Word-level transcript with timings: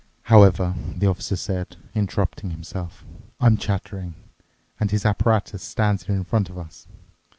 "However," 0.23 0.73
the 0.97 1.05
Officer 1.05 1.35
said, 1.35 1.77
interrupting 1.93 2.49
himself, 2.49 3.05
"I'm 3.39 3.55
chattering, 3.55 4.15
and 4.79 4.89
his 4.89 5.05
apparatus 5.05 5.61
stands 5.61 6.05
here 6.07 6.15
in 6.15 6.23
front 6.23 6.49
of 6.49 6.57
us. 6.57 6.87